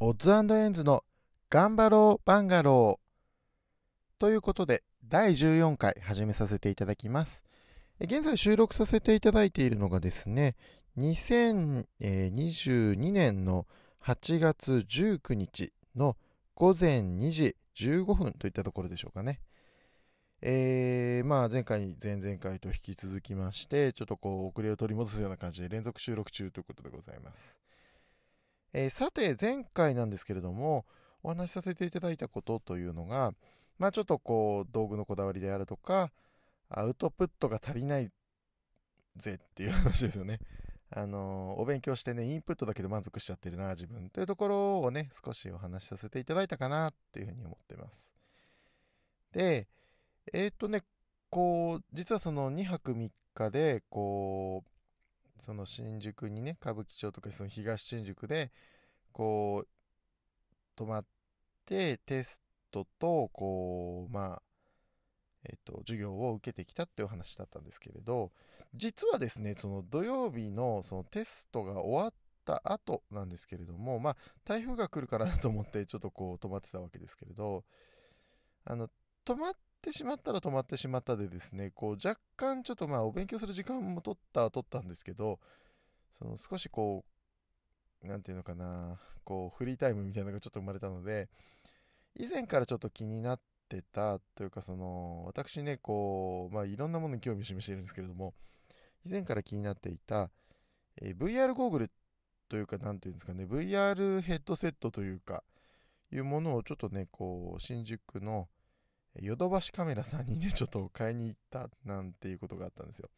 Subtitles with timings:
[0.00, 1.04] オッズエンズの
[1.48, 3.04] 頑張ろうバンガロー。
[4.18, 7.44] ということで第14回始めさせていただきます。
[8.00, 10.56] 現在収録させていただいているのがですね
[10.98, 13.68] 2022年の
[14.02, 16.16] 8月19日の
[16.56, 19.38] 午前2時15分といったところでしょうかね。
[20.42, 27.56] えー、まあ前回、前々回と引き続きまして、ちょっとこう遅れを取り戻すような感じで連続収録中ということでございます。
[28.74, 30.84] えー、さて、前回なんですけれども、
[31.22, 33.32] お話しさせていただいたことというのが、
[33.78, 36.10] まあちょっとこう、道具のこだわりであるとか、
[36.68, 38.10] アウトプットが足りない
[39.16, 40.40] ぜっていう話ですよね。
[40.90, 48.12] あの、お勉強してね、インプットだけで満足しちゃってるな、自分というところをね、少しお話しさせていただいたかなっていうふうに思ってます。
[49.30, 49.68] で、
[50.32, 50.82] えっ、とね、
[51.30, 54.73] こう、実はその2泊3日で、こう、
[55.38, 58.50] その新宿にね歌舞伎町とかその東新宿で
[59.12, 59.68] こう
[60.76, 61.04] 泊まっ
[61.66, 64.42] てテストとこうまあ
[65.44, 68.32] えっと授業を受けてきたっていう話だったんですけれど
[68.74, 72.12] 実はですねその土曜日のそのテストが終わっ
[72.44, 77.64] た後なんですけれどもまあ台風が来るかなと思ってちょっとこう泊まってたわけですけれど
[78.64, 78.88] あの
[79.24, 79.52] 泊まっ
[79.84, 85.38] ってしまったら止まってしまったでですね、こう若干ちょっとまあお勉強する時間も取った取ったんですけど、
[86.12, 87.04] その少しこ
[88.02, 91.28] う、なんていうのかな、こうフリータイムみたいなのがちょっと生まれたので、
[92.16, 98.32] 以前からちょっと気になってたというか、その、私ね、こう、まあいろんなものに興味を示しているんですけれども、
[99.04, 100.30] 以前から気になっていた、
[101.02, 101.90] えー、VR ゴーグル
[102.48, 105.44] というか、なんていうんですかね、VR ヘッドセットというか、
[106.10, 108.48] いうものをちょっとね、こう、新宿の、
[109.20, 113.10] ヨドバシカメラさんにね、ちょっと買いに行ったなんていうことがあったんですよ。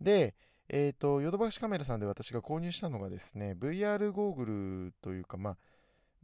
[0.00, 0.34] で、
[0.68, 4.44] えっ、ー、と、ヨドバシカメラさんで私が購入したのがですね、VR ゴーグ
[4.86, 5.56] ルというか、まあ、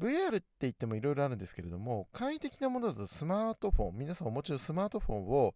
[0.01, 5.55] VR って言ってもいろいろあるんですけれども、簡易的なものだとスマートフォン、皆さんお持ちのスマートフォンを、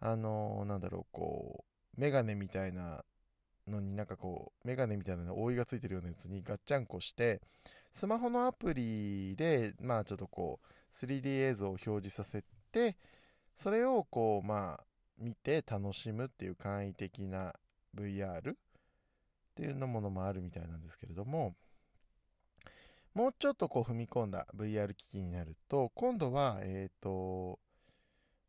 [0.00, 1.64] あのー、なんだろう、こ
[1.96, 3.04] う、メガネみたいな
[3.66, 7.40] のになんかこう、メガネみたいなの覆いがついてるようなやつにガッチャンコして、
[7.94, 12.96] スマホのアプリで、まあちょっとこう、3D 映像を表示させて、
[13.56, 14.84] それをこう、まあ、
[15.18, 17.54] 見て楽しむっていう簡易的な
[17.96, 18.56] VR っ
[19.54, 21.54] ていうのものもあるみたいなんですけれども、
[23.14, 27.58] もうちょっとこう踏み込んだ VR 機器になると、今度は、えっ、と、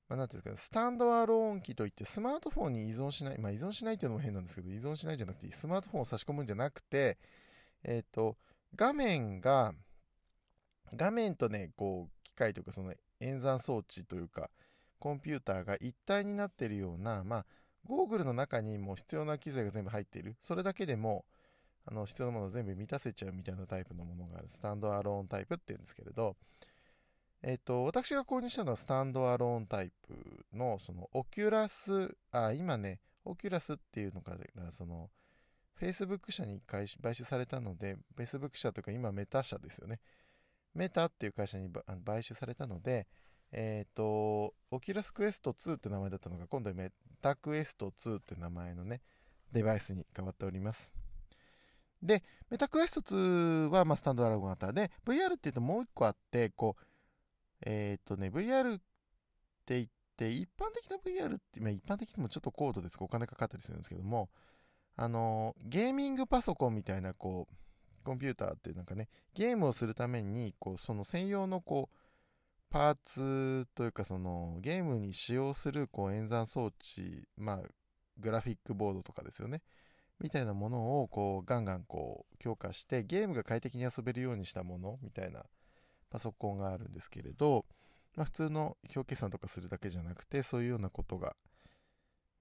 [0.08, 7.18] まあ、なんていうんですか、スタンドアローン機といって、スマートフォンに依存しない、まあ、依存しないっていうのも変なんですけど、依存しないじゃなくて、スマートフォンを差し込むんじゃなくて、
[7.84, 8.38] えっ、と、
[8.76, 9.74] 画面が、
[10.96, 14.50] 画面とね、こう、機械というか、その演算装置というか、
[15.00, 17.46] コンピューターが一体になっているような、まあ、
[17.86, 20.36] ゴーグルの中にも必要な機材が全部入っている。
[20.42, 21.26] それだけでも、
[21.86, 24.48] あの、必要なものを全部満たせちゃうみたいなタイプのものがある。
[24.48, 26.36] スタンドアローンタイプっていうんですけれど、
[27.42, 34.38] えっ、と、私が購入したのはスタンドアローンタイプの、その、オキュラス、あ、今ね、オキュラスっていうのが、
[34.72, 35.10] その、
[35.80, 40.00] Facebook 社に買収されたので、Facebook 社というか今メタ社ですよね。
[40.74, 41.69] メタっていう会社に
[42.06, 43.07] 買収されたので、
[43.52, 46.91] えっ、ー、と、オキュラスクエスト2って名前だったのが、今度はメ
[47.22, 49.02] タクエスト2って名前のね、
[49.52, 50.94] デバイスに変わっております。
[52.02, 56.84] で、メタクエスト2は、まあ、スタンドアローン型で、VR って言うともう一個あって、こう、
[57.66, 58.81] えっ、ー、とね、VR っ
[59.66, 64.29] て言って、一般的な VR って、まあ、一般的にもちょっと高度でお金かかったりするんですけども、
[64.96, 67.56] あの、ゲーミングパソコンみたいな、こう、
[68.04, 71.96] コンピューターってなんかね、ゲームをするために、こう、その専用の、こう、
[72.70, 77.62] パーツというか、その、ゲームに使用する、こう、演算装置、まあ、
[78.18, 79.62] グラフィックボードとかですよね。
[80.20, 85.46] みたいなものを、こう、ガンガン、こう、強化して、ゲームが快適に遊べるようにしたもの、みたいな
[86.09, 87.66] パソコンがあるんですけれど、
[88.16, 91.36] まあ、普通の表計算とかするだけじゃなくて、そういうようなことが、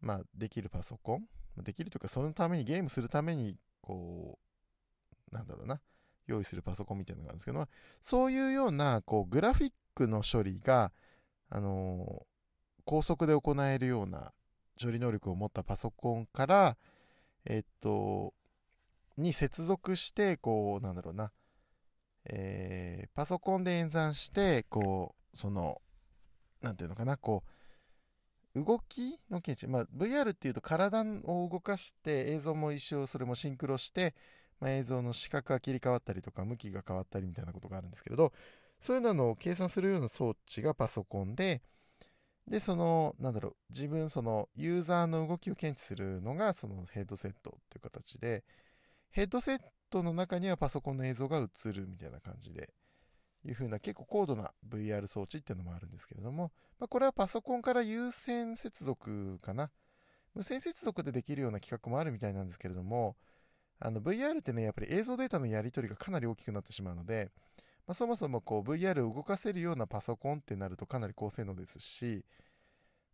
[0.01, 1.29] まあ、できるパソコン
[1.63, 4.48] できるというか、そのために、ゲームするために、こう、
[5.33, 5.81] なんだろうな、
[6.27, 7.67] 用意するパソコンみたいなのがあるんですけど、
[8.01, 10.93] そういうような、こう、グラフィックの処理が、
[11.51, 14.33] あのー、高速で行えるような
[14.81, 16.77] 処理能力を持ったパソコンから、
[17.45, 18.35] えっと、
[19.17, 21.33] に接続して、こう、なんだろうな、
[22.25, 25.81] えー、パソコンで演算して、こう、その、
[26.63, 27.43] なんていうのかな、こ
[28.55, 34.15] う、動きの検知、まあ、VR っていうと体を動かして映像も一緒それもシンクロして、
[34.61, 38.33] まあ、映像の視覚が切り替わったりとか向きが変わったりみたいなことがあるんですけれど
[38.81, 41.63] そういうのを計算するような装置がパソコンで
[42.49, 48.43] でそのなんだろう自分そのユーザーの動きを検知するのがそのヘッドセットっていう形で
[49.11, 49.61] ヘッドセッ
[49.91, 52.71] トの中にはパソコンの映像が映るみたいな感じで、
[53.45, 59.71] いう風な結構高度な VR 装置っていうのもあるんですけれども、まあ、これはパソコンから有線接続かな。
[60.35, 63.17] 無線接続でできるような企画もあるみたいなんですけれども、
[63.81, 67.31] あの VR ってね、やっぱり映像データのやり取りがかなり大きくなってしまうので、
[67.87, 72.25] まあ、そもそもこう VR を動かせるようなパソコンってなるとかなり高性能ですし、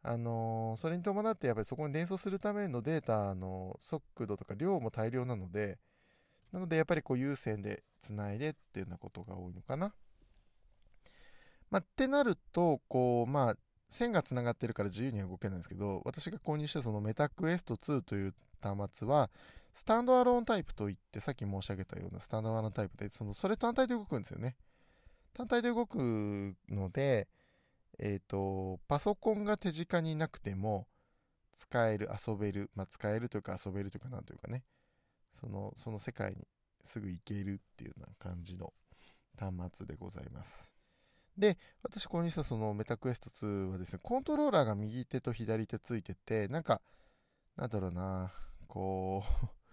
[0.03, 5.79] あのー、それに伴ってやっぱりそこに連想するためのデータの速度とか量も大量なので、
[6.53, 9.95] なのでやっぱりこう有線でつないでっていうようなことが多いのかな。
[11.71, 13.57] まあ、ってなると、こう、まあ、
[13.89, 19.31] 線がつながってるから自由には動けないんですけど、私が購入したそのメタクエスト2という端末は、
[19.75, 24.57] スタンドアローンタイプといって、さっき申し上げたようなスタンドアローンタイプで、そのそれ単体で動くんですよね。
[25.35, 27.29] 単体で動くので、
[27.99, 30.87] えっ、ー、と、パソコンが手近になくても、
[31.57, 34.65] 使える、遊べる、まあ、使えるというか遊べるというか、なんというかね、
[35.33, 36.47] その、その世界に
[36.83, 38.73] すぐ行けるっていうような感じの
[39.39, 40.73] 端末でございます。
[41.37, 46.81] で、私購入したそのメタクエスト2はですね、コントローラーが右手と左手ついてて、なんか、
[47.57, 48.33] なんだろうな、
[48.69, 49.64] こう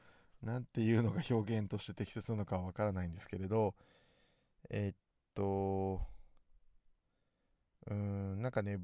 [0.41, 3.75] なんていうのが表現として適切なのかはわからないんですけれど、
[4.69, 4.95] え、っ
[5.35, 6.01] と、
[7.87, 8.79] うーん、なんかね、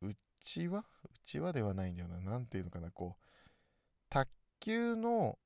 [0.00, 0.84] うちわ？
[1.04, 2.18] うちわではないんだよな。
[2.18, 3.24] なんていうのかな、こう、
[4.08, 4.28] 卓
[4.60, 5.38] 球の、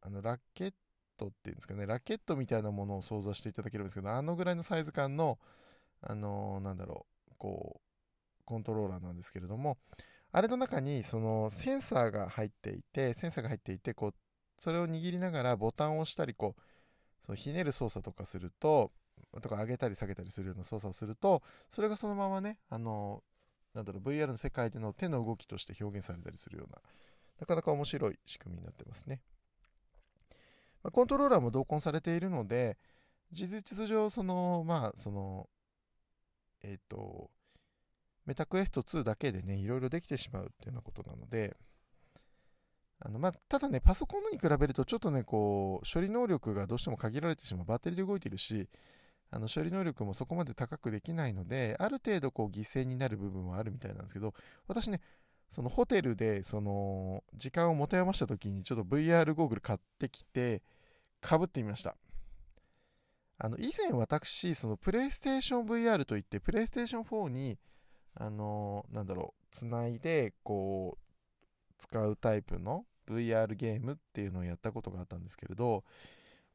[0.00, 0.74] あの、ラケッ
[1.18, 5.38] トっていうんですかね、ラケットみたいなものを想像していただけるんですけど、あのぐらいのサイズ感の、
[6.00, 7.80] あのー、なんだろう、こ
[8.40, 9.76] う、コントローラーなんですけれども、
[10.32, 14.14] あれの中に、その、センサーが入っていて、センサーが入っていて、こう、
[14.58, 16.62] それを握りながらボタンを押したり、こう、
[17.24, 18.92] そのひねる操作とかすると、
[19.40, 23.22] とか上げたり下げたりするような操作をすると、それがそのままね、あの、
[23.74, 26.78] なんだろう、VR の世界での手の動きとして表現されたりするような、
[27.40, 29.20] なかなか面白い仕組みになってますね。
[30.82, 32.78] ま、コントローラーも同梱されているので、
[33.32, 35.48] 事実上、その、まあ、その、
[36.62, 37.30] えっ、ー、と、
[38.28, 41.56] メタクエスト2だけでね、いろいろできてしまうっていうようなことなので、
[43.00, 47.64] あのまあ、ただね、パソコンのに比べると、ちょっとね、こう、処理能力がどうしても限られてしまう。
[47.64, 48.68] バッテリーで動いてるし、
[49.30, 54.34] あの処理能力もそこまで高くできないので、ある程度こう犠牲になる部分はあるみたいなんですけど、
[54.66, 55.00] 私ね、
[55.48, 60.62] そのホテルで、その、時間を持て余した時に、ちょっと VR ゴーグル買ってきて、
[61.22, 61.96] かぶってみました。
[63.38, 67.58] あの、以前私、その、プレイステーション VR といって、プレイステーション4に、
[68.14, 75.84] あの、なんだろう、つないで、こう、使うタイプの VR ゲームっていうのをやったことがあったんですけれど、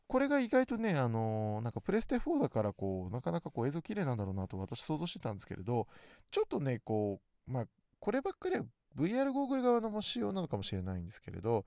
[0.08, 5.88] これが意外とね、あのー、なんかプレステ4だからこう、なかなかこう映像綺麗なんだろうなと私想像してたんですけれど、
[6.30, 7.66] ちょっとね、こう、まあ、
[8.00, 8.64] こればっかりは
[8.96, 11.66] VR ゴーグル側の仕様なのかもしれないんですけれど、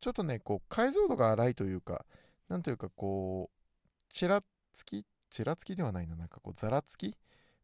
[0.00, 2.06] ちょっとね、こう、解像度が荒いというか、
[2.48, 4.42] なんというかこう、ちら
[4.72, 5.04] つき？
[5.30, 7.16] ちらつきではないな、なんかこう、ざらつき？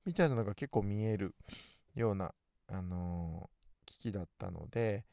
[0.08, 1.34] みたいなのが結構見える
[1.94, 2.34] ような、
[2.66, 5.04] あのー、機器だったので、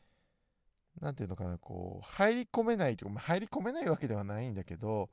[1.02, 5.10] なんていうのかな、こう、入り込めないというか、入り込めないわけではないんだけど、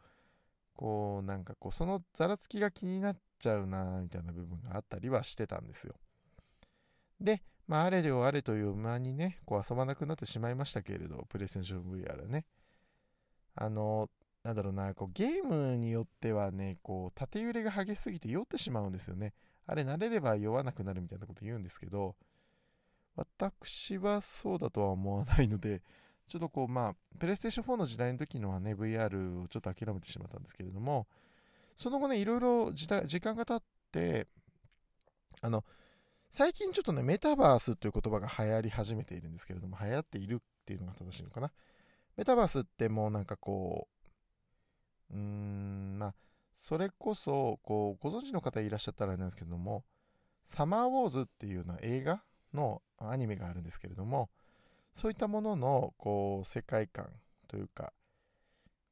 [0.75, 5.97] こう、なんかこう、そのざらつきが気になっちゃうな、みたいな部分があったりはしてたんですよ。
[7.21, 12.45] で、まあ、あれよあれという間にね、こう遊ばなくなってしまいましたけれど、プレイステーション VR ね。
[13.57, 14.09] あの、
[14.45, 19.35] なんだろうな、こうゲームによってはね、こう縦揺れが激しすぎて酔ってしまうんですよね。
[19.67, 22.17] あれ慣れれば酔わなくなるみたいなこと言うんですけど、
[23.17, 25.83] 私はそうだとは思わないので、
[26.29, 31.07] ちょっとこう、まあ、プレイステーション4の時代の時のはね、VR をちょっと諦めてしまったんですけれども、
[31.75, 34.27] その後ね、いろいろ時間が経って、
[35.41, 35.65] あの、
[36.31, 41.53] 最近ちょっとね、メタバースという言葉が流行り始めているんですけれども、流行っているっていうのが正しいのかな。
[42.17, 43.89] メタバースってもうなんかこ
[45.11, 45.72] う、うーん、
[46.53, 49.85] それこそ、こう、ご存知の方いらっしゃったらあれなんですけども、
[50.45, 54.31] サマーウォーズっていうような映画のアニメがあるんですけれども、
[54.93, 57.09] そういったものの、こう、世界観
[57.49, 57.93] というか、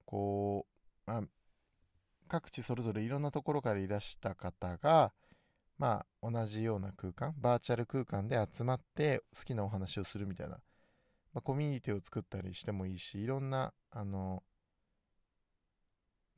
[0.04, 0.66] こ
[1.06, 1.22] う、まあ、
[2.28, 5.12] 各地それぞれいろんなところからいらした方が、
[5.78, 10.60] まあ、同じような空間、バーチャル空間で集まって好きなお話をするみたいな、
[11.32, 14.42] まあ、コミュニティを作ったりしてもいいし、いろんな、あの、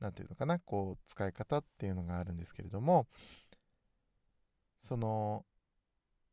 [0.03, 3.07] なんていうのかな、こう、使い方っていうのがあるんですけれども、
[4.79, 5.45] その、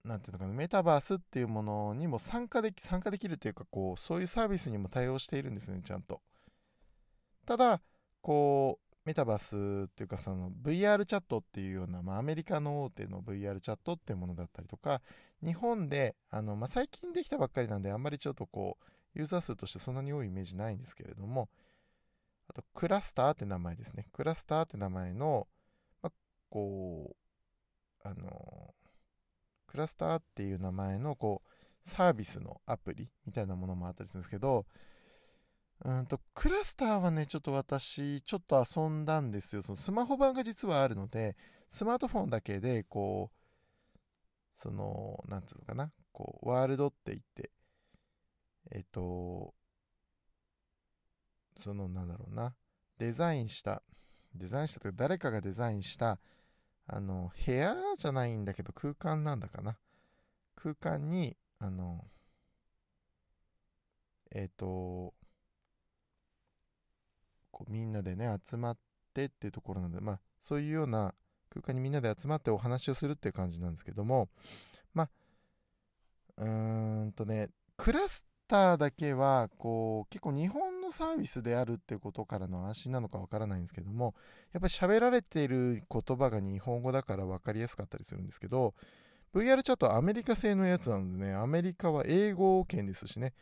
[0.04, 6.20] なんていうのかな、メタバースっていうものにも参加でき、参加できるというか、こう、そういうサービスにも対応しているんですね、ちゃんと。
[7.46, 7.80] ただ、
[8.22, 15.00] こう、メタバースっていうか、その VR チャットっていうような、まあ、アメリカの大手の VR チャットっていうものだったりとか、
[15.44, 18.84] 日本で、あの、まあ、最近できたばっかりなんで、あんまりちょっとこう、
[19.14, 21.48] ユーザー数としてそんなに多いイメージないんですけれども、
[22.50, 24.08] あとクラスターって名前ですね。
[24.12, 25.46] クラスターって名前の、
[26.02, 26.12] まあ、
[26.48, 27.16] こ
[28.04, 28.74] う、あの、
[29.68, 34.66] クラスターっていう名前のこうサービスのアプリみたいなものもあったりするんですけど、
[35.84, 39.62] うんと、クラスターはね、ちょっと私、ちょっと遊んだんですよ。
[39.62, 41.36] そのスマホ版が実はあるので、
[41.70, 43.98] スマートフォンだけで、こう、
[44.56, 47.50] その、なんつうのかな、こう、ワールドって言って、
[48.72, 49.54] えっ、と、
[51.60, 52.54] その、なんだろうな、
[52.98, 53.82] デザインした、
[54.34, 56.18] デザインしたというか、誰かがデザインした、
[56.86, 59.78] あの、部屋じゃないんだけど、空間なんだかな。
[60.56, 62.04] 空間に、あの、
[64.32, 65.14] えっ、と、
[67.50, 68.78] こうみんなでね、集まっ
[69.12, 71.14] てっていうところなので、まあ、そういうような
[71.50, 74.28] 空間にみんなで集まってお話をするっていう感じなんですけども、
[74.94, 75.10] まあ、
[76.38, 84.14] うーんとね、クラスターだけは、こう、結構日本サービスであるってことからの安心なのかわからないんですけども、
[84.52, 88.74] やっぱり喋られている言葉が日本語だから分かりやすかったりするんですけど、
[89.32, 93.34] VR チャットはアメリカ製のやつなのでね、アメリカは英語圏ですしね、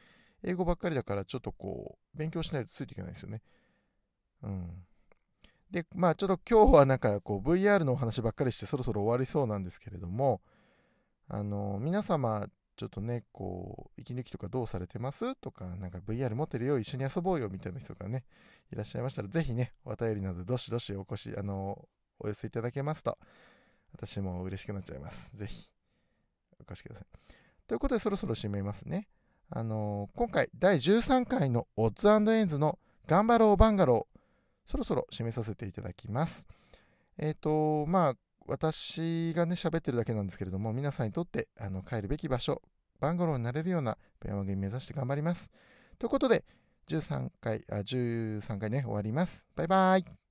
[0.42, 3.42] 英語ばっかりだからちょっとこう、勉強しないとついていけないですよね。
[4.42, 4.84] うん。
[5.70, 10.40] で、まあちょっと今日はなんかこう VR のお話ばっかりしてそろそろ終わりそうなんですけれども、
[11.28, 12.46] あの、皆様、
[12.78, 15.34] ちょっとね、こう、息抜きとかどうされてます？
[15.34, 18.24] とか、なんか VR 持ってるよ、一緒に遊ぼうよみたいな人がね、
[18.72, 21.88] いらっしゃいましたら、ぜひね、お便りなどどしどしお越し、あの、
[22.20, 23.18] お寄せいただけますと、
[23.92, 25.32] 私も嬉しくなっちゃいます。
[25.34, 25.68] ぜひ、
[26.60, 27.06] お越しください。
[27.66, 29.08] ということで、そろそろ締めますね。
[29.50, 34.18] あの今回、第13回のオッズエンズの頑張ろうバンガロー、
[34.70, 36.46] そろそろ締めさせていただきます。
[37.16, 38.14] えっ、ー、と、まあ、
[38.48, 42.62] 私がね、喋ってるだけなんですけれども、皆さんにとってあの帰るべき場所、
[42.98, 45.50] 番号になれるようなペアマゲーム目指して頑張ります。
[45.98, 46.44] ということで、
[46.88, 49.46] 13回、あ、13回ね、終わります。
[49.54, 50.27] バイバイ。